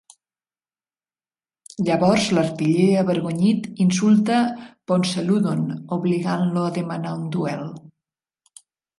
[1.89, 4.39] Llavors l'artiller avergonyit insulta
[4.91, 5.61] Ponceludon,
[5.97, 7.63] obligant-lo a demanar un duel.